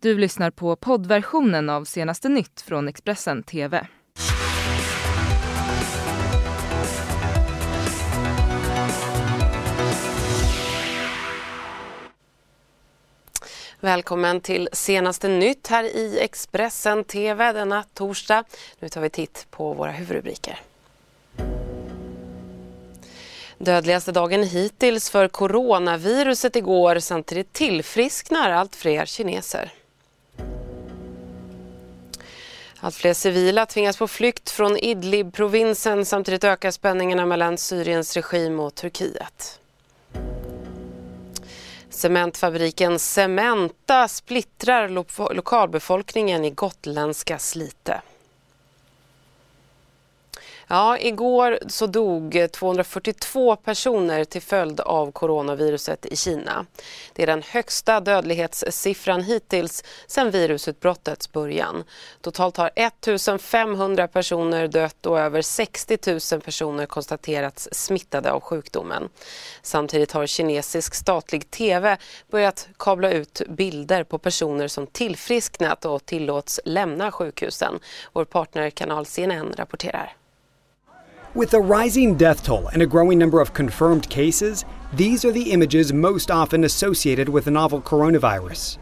[0.00, 3.86] Du lyssnar på poddversionen av senaste nytt från Expressen TV.
[13.80, 18.44] Välkommen till senaste nytt här i Expressen TV denna torsdag.
[18.78, 20.60] Nu tar vi titt på våra huvudrubriker.
[23.58, 26.98] Dödligaste dagen hittills för coronaviruset igår.
[26.98, 29.72] Samtidigt tillfrisknar allt fler kineser.
[32.80, 36.04] Allt fler civila tvingas på flykt från Idlib-provinsen.
[36.04, 39.60] Samtidigt ökar spänningarna mellan Syriens regim och Turkiet.
[41.90, 48.02] Cementfabriken Cementa splittrar lo lokalbefolkningen i gotländska Slite.
[50.70, 56.66] Ja, igår så dog 242 personer till följd av coronaviruset i Kina.
[57.12, 61.84] Det är den högsta dödlighetssiffran hittills sedan virusutbrottets början.
[62.20, 65.98] Totalt har 1500 personer dött och över 60
[66.32, 69.08] 000 personer konstaterats smittade av sjukdomen.
[69.62, 71.96] Samtidigt har kinesisk statlig tv
[72.30, 77.80] börjat kabla ut bilder på personer som tillfrisknat och tillåts lämna sjukhusen.
[78.12, 80.17] Vår partnerkanal CNN rapporterar.
[81.34, 85.52] With a rising death toll and a growing number of confirmed cases, these are the
[85.52, 88.78] images most often associated with the novel coronavirus.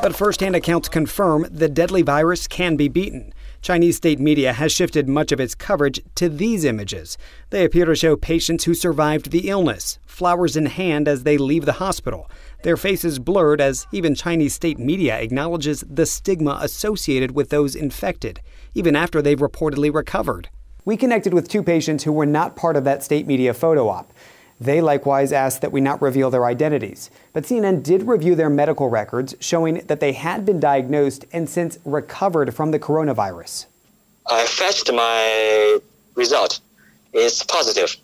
[0.00, 3.34] But firsthand accounts confirm the deadly virus can be beaten.
[3.60, 7.18] Chinese state media has shifted much of its coverage to these images.
[7.50, 11.64] They appear to show patients who survived the illness, flowers in hand as they leave
[11.64, 12.30] the hospital.
[12.62, 18.40] Their faces blurred as even Chinese state media acknowledges the stigma associated with those infected,
[18.74, 20.50] even after they've reportedly recovered.
[20.86, 24.12] We connected with two patients who were not part of that state media photo op.
[24.60, 27.10] They likewise asked that we not reveal their identities.
[27.32, 31.78] But CNN did review their medical records, showing that they had been diagnosed and since
[31.84, 33.66] recovered from the coronavirus.
[34.30, 35.78] Uh, I fetched my
[36.14, 36.60] result.
[37.14, 37.96] It's positive.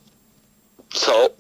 [0.92, 1.32] So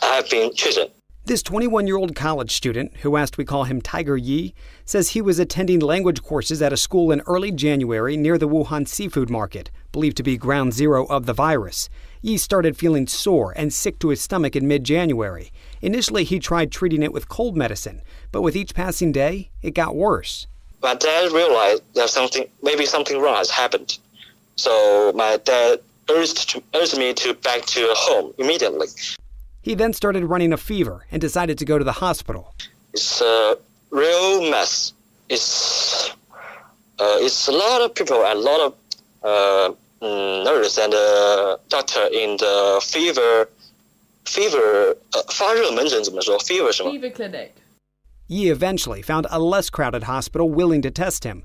[0.00, 0.88] I have been chosen.
[1.24, 4.54] This 21 year old college student, who asked we call him Tiger Yi,
[4.84, 8.88] says he was attending language courses at a school in early January near the Wuhan
[8.88, 11.88] seafood market, believed to be ground zero of the virus.
[12.22, 15.52] Yi started feeling sore and sick to his stomach in mid January.
[15.80, 19.94] Initially, he tried treating it with cold medicine, but with each passing day, it got
[19.94, 20.46] worse.
[20.82, 23.98] My dad realized that something, maybe something wrong has happened.
[24.56, 25.80] So my dad
[26.10, 28.88] urged, to, urged me to back to home immediately.
[29.62, 32.54] He then started running a fever and decided to go to the hospital.
[32.92, 33.56] It's a
[33.90, 34.92] real mess.
[35.28, 36.10] It's
[36.98, 38.74] uh, it's a lot of people and a lot of
[39.22, 43.47] uh, mm, nurse and uh, doctor in the fever
[44.25, 46.37] fever 呃发热门诊怎么说？
[46.39, 47.49] fever 什么 Fever clinic.
[48.29, 51.43] Yi eventually found a less crowded hospital willing to test him.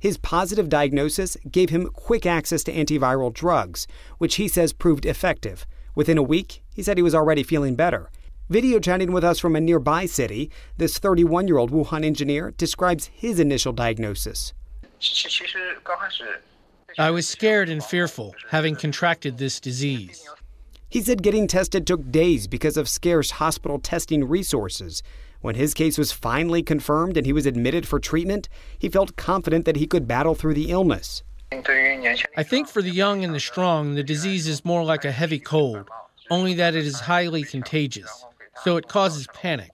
[0.00, 3.86] His positive diagnosis gave him quick access to antiviral drugs,
[4.18, 5.64] which he says proved effective.
[5.94, 8.10] Within a week, he said he was already feeling better.
[8.50, 13.06] Video chatting with us from a nearby city, this 31 year old Wuhan engineer describes
[13.14, 14.52] his initial diagnosis.
[16.97, 20.27] I was scared and fearful, having contracted this disease.
[20.89, 25.03] He said getting tested took days because of scarce hospital testing resources.
[25.41, 29.65] When his case was finally confirmed and he was admitted for treatment, he felt confident
[29.65, 31.23] that he could battle through the illness.
[31.51, 35.39] I think for the young and the strong, the disease is more like a heavy
[35.39, 35.87] cold,
[36.29, 38.25] only that it is highly contagious,
[38.63, 39.71] so it causes panic.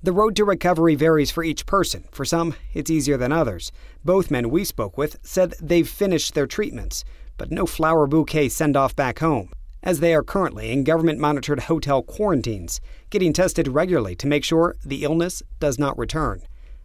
[0.00, 2.04] The road to recovery varies for each person.
[2.12, 3.72] For some, it's easier than others.
[4.04, 7.04] Both men we spoke with said they've finished their treatments,
[7.36, 9.50] but no flower bouquet send off back home,
[9.82, 14.76] as they are currently in government monitored hotel quarantines, getting tested regularly to make sure
[14.84, 16.42] the illness does not return.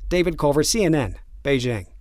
[0.10, 1.93] David Culver, CNN, Beijing.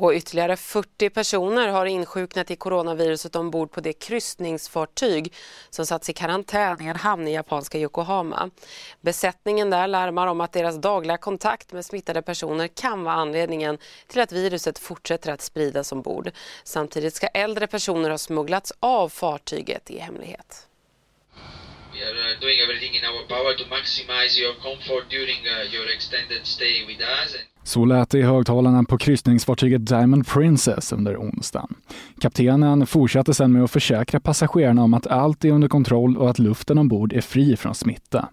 [0.00, 5.34] Och ytterligare 40 personer har insjuknat i coronaviruset ombord på det kryssningsfartyg
[5.70, 8.50] som satts i karantän i en hamn i japanska Yokohama.
[9.00, 14.20] Besättningen där larmar om att deras dagliga kontakt med smittade personer kan vara anledningen till
[14.20, 16.30] att viruset fortsätter att spridas ombord.
[16.64, 20.66] Samtidigt ska äldre personer ha smugglats av fartyget i hemlighet.
[21.92, 25.86] We are uh, doing everything in our power to maximize your comfort during uh, your
[25.96, 27.49] extended stay with us.
[27.62, 31.74] Så lät det i högtalarna på kryssningsfartyget Diamond Princess under onsdagen.
[32.20, 36.38] Kaptenen fortsatte sedan med att försäkra passagerarna om att allt är under kontroll och att
[36.38, 38.28] luften ombord är fri från smitta.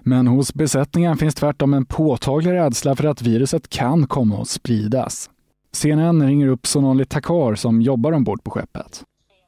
[0.00, 5.30] Men hos besättningen finns tvärtom en påtaglig rädsla för att viruset kan komma att spridas.
[5.72, 9.02] CNN ringer upp Sonali Takar som jobbar ombord på skeppet.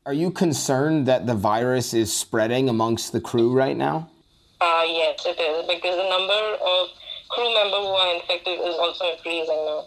[0.06, 3.96] Are you concerned that the virus is spreading amongst the crew right now?
[4.60, 6.42] Uh, yes, it is because the number
[6.74, 6.97] of
[7.32, 9.80] crew member who are infected is also increasing now.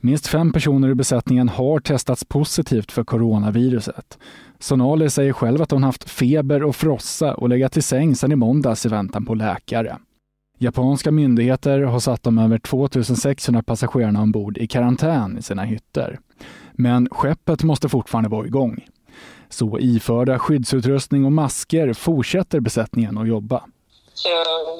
[0.00, 4.18] Minst fem personer i besättningen har testats positivt för coronaviruset.
[4.58, 8.36] Sonali säger själv att hon haft feber och frossa och legat i säng sedan i
[8.36, 9.98] måndags i väntan på läkare.
[10.58, 16.18] Japanska myndigheter har satt de över 2600 passagerarna ombord i karantän i sina hytter.
[16.72, 18.86] Men skeppet måste fortfarande vara igång.
[19.48, 23.64] Så iförda skyddsutrustning och masker fortsätter besättningen att jobba.
[24.22, 24.30] So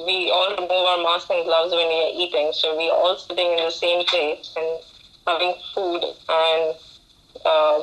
[0.07, 2.47] we all remove our masks and gloves when we are eating.
[2.53, 4.69] So we are all sitting in the same place and
[5.29, 6.01] having food
[6.43, 6.63] and
[7.51, 7.77] uh,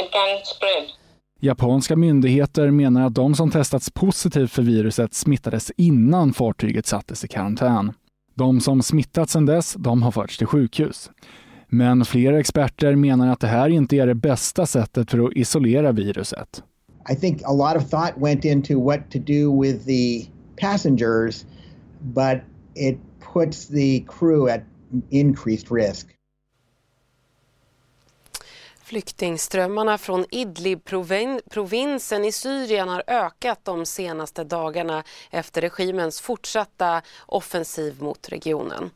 [0.00, 0.84] it can spread.
[1.40, 7.28] Japanska myndigheter menar att de som testats positivt för viruset smittades innan fartyget sattes i
[7.28, 7.92] karantän.
[8.34, 11.10] De som smittats sedan dess, de har förts till sjukhus.
[11.68, 15.92] Men flera experter menar att det här inte är det bästa sättet för att isolera
[15.92, 16.62] viruset.
[17.12, 20.26] I think a lot of thought went into what to do with the
[20.58, 21.44] passengers,
[22.02, 22.44] but
[22.74, 24.64] it puts the crew at
[25.10, 26.14] increased risk.
[28.88, 38.28] Flyktingströmmarna från Idlib-provinsen i Syrien har ökat de senaste dagarna efter regimens fortsatta offensiv mot
[38.28, 38.90] regionen.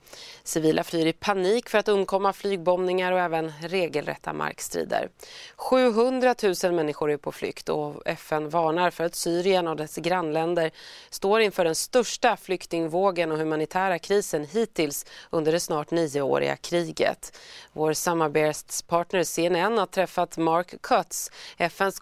[0.44, 5.08] Civila flyr i panik för att undkomma flygbombningar och även regelrätta markstrider.
[5.56, 6.34] 700
[6.64, 10.70] 000 människor är på flykt och FN varnar för att Syrien och dess grannländer
[11.10, 17.38] står inför den största flyktingvågen och humanitära krisen hittills under det snart nioåriga kriget.
[17.72, 22.00] Vår samarbetspartner CNN har träffat Mark Cutts, FNs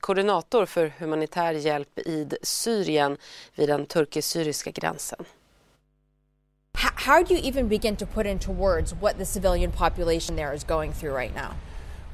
[0.00, 3.16] koordinator för humanitär hjälp i Syrien
[3.54, 5.24] vid den turkisk-syriska gränsen.
[7.06, 10.64] How do you even begin to put into words what the civilian population there is
[10.64, 11.54] going through right now?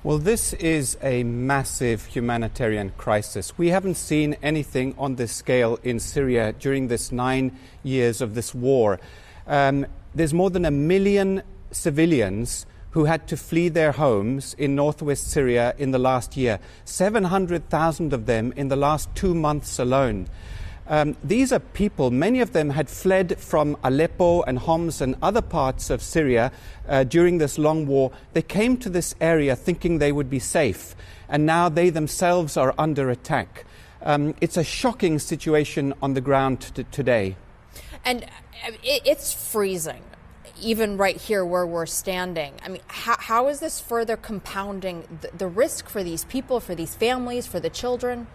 [0.03, 3.59] Well, this is a massive humanitarian crisis.
[3.59, 7.51] We haven't seen anything on this scale in Syria during this nine
[7.83, 8.99] years of this war.
[9.47, 15.31] Um, there's more than a million civilians who had to flee their homes in northwest
[15.31, 20.29] Syria in the last year, 700,000 of them in the last two months alone.
[20.91, 25.43] Um, these are people, many of them had fled from Aleppo and Homs and other
[25.43, 26.51] parts of Syria
[26.89, 28.11] uh, during this long war.
[28.33, 30.97] They came to this area thinking they would be safe,
[31.29, 33.67] and now they themselves are under attack.
[34.01, 37.37] Um, it's a shocking situation on the ground t- today.
[38.07, 40.03] And uh, it's freezing
[40.61, 42.55] even right here where we're standing.
[42.65, 46.75] I mean, how, how is this further compounding the, the, risk for these people, for
[46.75, 48.27] these families, for the children?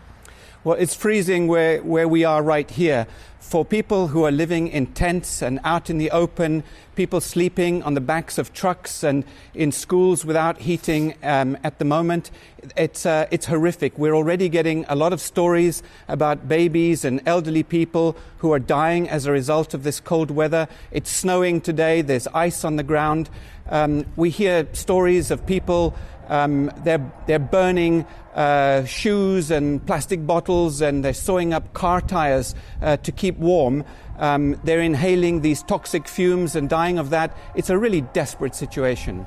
[0.65, 3.05] Well, it's freezing where, where we are right here.
[3.41, 6.63] For people who are living in tents and out in the open,
[6.95, 11.85] people sleeping on the backs of trucks and in schools without heating um, at the
[11.85, 12.31] moment,
[12.77, 13.97] it's, uh, it's horrific.
[13.97, 19.09] We're already getting a lot of stories about babies and elderly people who are dying
[19.09, 20.69] as a result of this cold weather.
[20.91, 23.29] It's snowing today, there's ice on the ground.
[23.69, 25.93] Um, we hear stories of people,
[26.29, 28.05] um, they're, they're burning
[28.35, 33.83] uh, shoes and plastic bottles and they're sewing up car tires uh, to keep warm.
[34.19, 37.35] Um, they're inhaling these toxic fumes and dying of that.
[37.55, 39.25] It's a really desperate situation.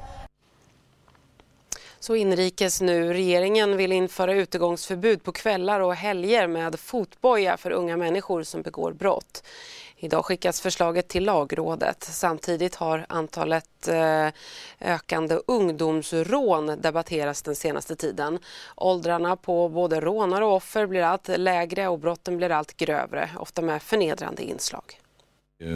[2.00, 3.12] Så inrikes nu.
[3.12, 8.92] Regeringen vill införa utegångsförbud på kvällar och helger med fotboja för unga människor som begår
[8.92, 9.42] brott.
[9.98, 12.04] Idag skickas förslaget till lagrådet.
[12.04, 14.28] Samtidigt har antalet eh,
[14.80, 18.38] ökande ungdomsrån debatterats den senaste tiden.
[18.76, 23.62] Åldrarna på både rånare och offer blir allt lägre och brotten blir allt grövre, ofta
[23.62, 25.00] med förnedrande inslag.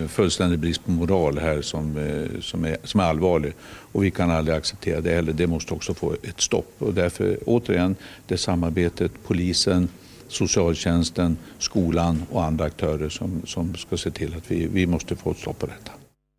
[0.09, 3.55] Fullständig brist på moral här som, eh, som, är, som är allvarlig
[3.93, 5.33] och vi kan aldrig acceptera det heller.
[5.33, 7.97] Det måste också få ett stopp och därför återigen
[8.27, 9.89] det samarbetet polisen,
[10.31, 15.31] socialtjänsten, skolan och andra aktörer som, som ska se till att vi, vi måste få
[15.31, 15.93] ett stopp på detta.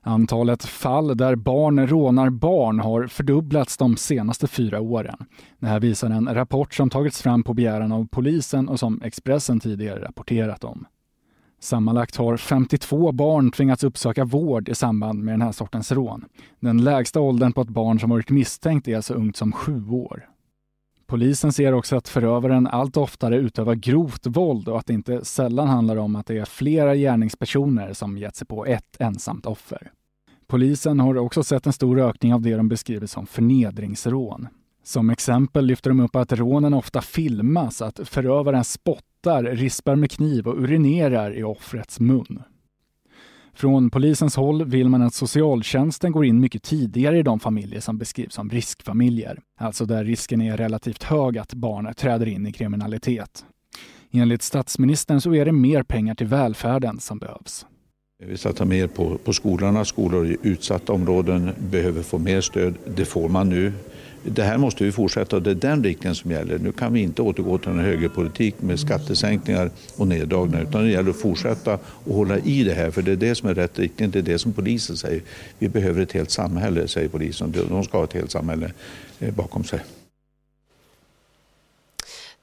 [0.04, 5.26] Antalet fall där barn rånar barn har fördubblats de senaste fyra åren.
[5.60, 9.60] Det här visar en rapport som tagits fram på begäran av polisen och som Expressen
[9.60, 10.86] tidigare rapporterat om.
[11.60, 16.26] Sammanlagt har 52 barn tvingats uppsöka vård i samband med den här sortens rån.
[16.60, 20.26] Den lägsta åldern på ett barn som varit misstänkt är så ungt som sju år.
[21.12, 25.68] Polisen ser också att förövaren allt oftare utövar grovt våld och att det inte sällan
[25.68, 29.92] handlar om att det är flera gärningspersoner som gett sig på ett ensamt offer.
[30.48, 34.48] Polisen har också sett en stor ökning av det de beskriver som förnedringsrån.
[34.84, 40.48] Som exempel lyfter de upp att rånen ofta filmas, att förövaren spottar, rispar med kniv
[40.48, 42.44] och urinerar i offrets mun.
[43.54, 47.98] Från polisens håll vill man att socialtjänsten går in mycket tidigare i de familjer som
[47.98, 53.46] beskrivs som riskfamiljer, alltså där risken är relativt hög att barn träder in i kriminalitet.
[54.12, 57.66] Enligt statsministern så är det mer pengar till välfärden som behövs.
[58.24, 59.86] Vi satsar mer på, på skolorna.
[59.86, 62.74] Skolor i utsatta områden behöver få mer stöd.
[62.96, 63.74] Det får man nu.
[64.24, 66.60] Det här måste vi fortsätta och det är den riktningen som gäller.
[66.60, 71.10] Nu kan vi inte återgå till en högerpolitik med skattesänkningar och neddragningar utan det gäller
[71.10, 74.12] att fortsätta och hålla i det här för det är det som är rätt riktning.
[74.12, 75.22] Det är det som polisen säger.
[75.60, 77.54] Vi behöver ett helt samhälle, säger polisen.
[77.70, 78.72] De ska ha ett helt samhälle
[79.20, 79.80] eh, bakom sig.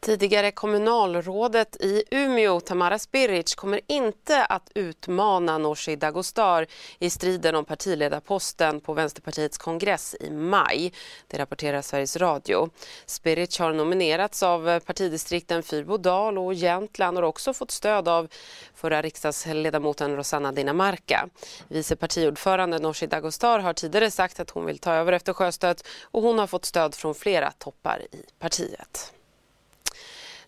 [0.01, 6.67] Tidigare kommunalrådet i Umeå, Tamara Spiric, kommer inte att utmana Nooshi Dadgostar
[6.99, 10.93] i striden om partiledarposten på Vänsterpartiets kongress i maj.
[11.27, 12.71] Det rapporterar Sveriges Radio.
[13.07, 18.29] Spiric har nominerats av partidistrikten Fyrbodal och Jämtland och har också fått stöd av
[18.75, 21.29] förra riksdagsledamoten Rosanna Dinamarca.
[21.69, 26.23] Vice partiordförande Nooshi Dadgostar har tidigare sagt att hon vill ta över efter Sjöstedt och
[26.23, 29.13] hon har fått stöd från flera toppar i partiet.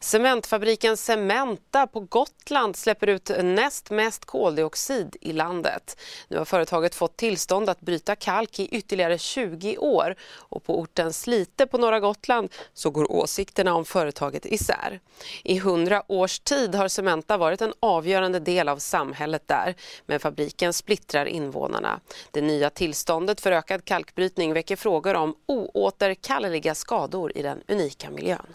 [0.02, 6.00] Cementfabriken Cementa på Gotland släpper ut näst mest koldioxid i landet.
[6.28, 11.12] Nu har företaget fått tillstånd att bryta kalk i ytterligare 20 år och på orten
[11.12, 15.00] Slite på norra Gotland så går åsikterna om företaget isär.
[15.45, 19.75] I 100 års tid har Cementa varit en avgörande del av samhället där
[20.07, 22.00] men fabriken splittrar invånarna.
[22.30, 28.47] Det nya tillståndet för ökad kalkbrytning väcker frågor om oåterkalleliga skador i den unika miljön.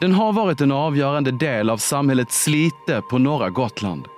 [0.00, 4.08] Den har varit en avgörande del av samhället Slite på norra Gotland.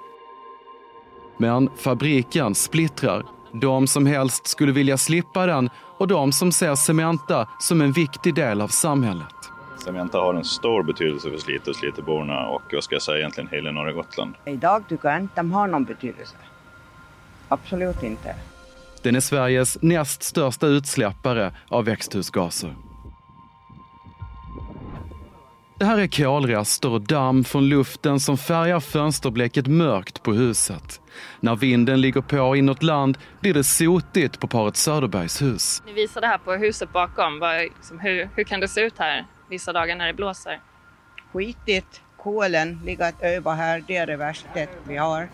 [1.36, 7.48] Men fabriken splittrar de som helst skulle vilja slippa den och de som ser Cementa
[7.58, 9.34] som en viktig del av samhället.
[9.84, 13.48] Cementa har en stor betydelse för Slite och Sliteborna och vad ska jag säga egentligen
[13.52, 14.34] hela norra Gotland.
[14.44, 16.36] Idag tycker jag inte de har någon betydelse.
[17.48, 18.34] Absolut inte.
[19.02, 22.74] Den är Sveriges näst största utsläppare av växthusgaser.
[25.78, 31.00] Det här är kolrester och damm från luften som färgar fönsterblecket mörkt på huset.
[31.40, 35.82] När vinden ligger på inåt land blir det sotigt på paret Söderbergs hus.
[35.86, 37.42] Ni visar det här på huset bakom.
[37.76, 40.60] Liksom, hur, hur kan det se ut här vissa dagar när det blåser?
[41.32, 42.00] Skitigt.
[42.16, 43.84] Kolen ligger att öva här.
[43.86, 44.48] Det är det värsta
[44.88, 45.28] vi har.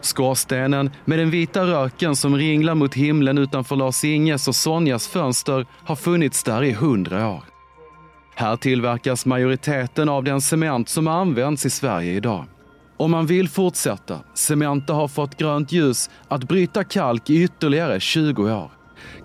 [0.00, 5.96] Skorstenen med den vita röken som ringlar mot himlen utanför Lars-Inges och Sonjas fönster har
[5.96, 7.57] funnits där i hundra år.
[8.38, 12.44] Här tillverkas majoriteten av den cement som används i Sverige idag.
[12.96, 18.42] Om man vill fortsätta, Cementa har fått grönt ljus att bryta kalk i ytterligare 20
[18.42, 18.70] år.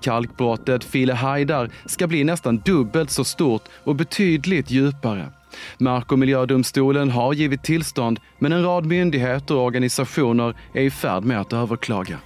[0.02, 5.32] Kalkbrottet Filehajdar ska bli nästan dubbelt så stort och betydligt djupare.
[5.78, 11.24] Mark och miljödomstolen har givit tillstånd men en rad myndigheter och organisationer är i färd
[11.24, 12.18] med att överklaga.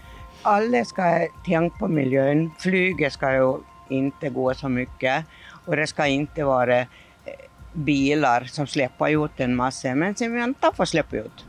[0.41, 2.51] Alla ska tänka på miljön.
[2.59, 3.57] Flyget ska ju
[3.89, 5.25] inte gå så mycket
[5.65, 6.87] och det ska inte vara eh,
[7.73, 11.45] bilar som släpper ut en massa, men Cementa får släppa ut.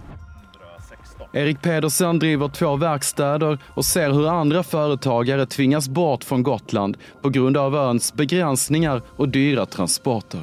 [1.32, 7.28] Erik Pedersen driver två verkstäder och ser hur andra företagare tvingas bort från Gotland på
[7.28, 10.40] grund av öns begränsningar och dyra transporter.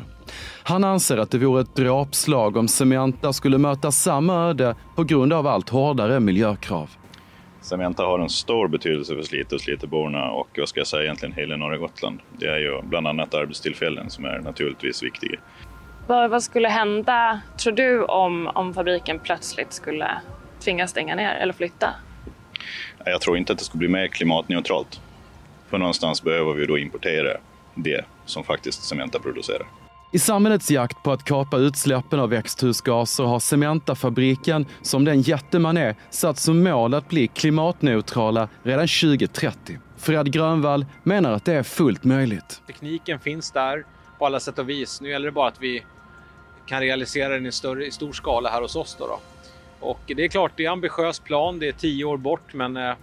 [0.63, 5.33] Han anser att det vore ett dråpslag om Cementa skulle möta samma öde på grund
[5.33, 6.89] av allt hårdare miljökrav.
[7.65, 11.35] Cementa har en stor betydelse för Slite och Sliteborna och vad ska jag säga egentligen
[11.35, 12.19] hela norra Gotland.
[12.39, 15.39] Det är ju bland annat arbetstillfällen som är naturligtvis viktiga.
[16.07, 20.21] Vad, vad skulle hända, tror du, om, om fabriken plötsligt skulle
[20.59, 21.89] tvingas stänga ner eller flytta?
[23.05, 25.01] Jag tror inte att det skulle bli mer klimatneutralt.
[25.69, 27.37] För någonstans behöver vi då importera
[27.75, 29.67] det som faktiskt Cementa producerar.
[30.15, 35.77] I samhällets jakt på att kapa utsläppen av växthusgaser har Cementafabriken, som den jätte man
[35.77, 39.79] är, satt som mål att bli klimatneutrala redan 2030.
[39.97, 42.61] Fred Grönvall menar att det är fullt möjligt.
[42.67, 43.85] Tekniken finns där
[44.19, 45.01] på alla sätt och vis.
[45.01, 45.83] Nu gäller det bara att vi
[46.65, 48.95] kan realisera den i, större, i stor skala här hos oss.
[48.99, 49.19] Då, då.
[49.79, 51.59] Och det är klart, det är en ambitiös plan.
[51.59, 52.93] Det är tio år bort, men eh,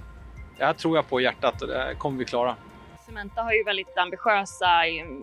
[0.59, 2.57] det här tror jag på hjärtat och det kommer vi klara.
[3.13, 4.67] Cementa har ju väldigt ambitiösa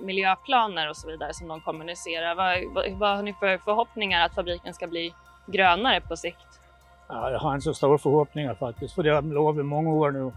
[0.02, 2.36] miljöplaner och så vidare som de kommunicerar.
[2.36, 5.14] Vad, vad, vad har ni för förhoppningar att fabriken ska bli
[5.46, 6.60] grönare på sikt?
[7.08, 10.12] Ja, jag har inte så stora förhoppningar faktiskt, för det har lovat i många år
[10.12, 10.32] nu.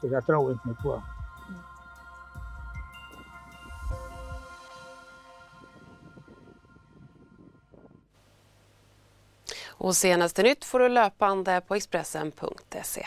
[0.00, 1.02] Så jag tror inte mycket på det.
[9.68, 13.06] Och senaste nytt får du löpande på Expressen.se.